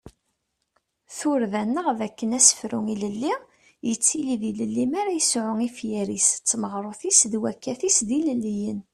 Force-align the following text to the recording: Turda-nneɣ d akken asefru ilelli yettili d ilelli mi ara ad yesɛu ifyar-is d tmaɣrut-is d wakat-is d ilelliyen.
Turda-nneɣ 1.17 1.87
d 1.97 1.99
akken 2.07 2.35
asefru 2.37 2.79
ilelli 2.93 3.33
yettili 3.87 4.35
d 4.41 4.43
ilelli 4.49 4.85
mi 4.89 4.95
ara 5.01 5.11
ad 5.13 5.17
yesɛu 5.17 5.53
ifyar-is 5.67 6.29
d 6.35 6.43
tmaɣrut-is 6.49 7.19
d 7.31 7.33
wakat-is 7.41 7.97
d 8.07 8.09
ilelliyen. 8.17 8.79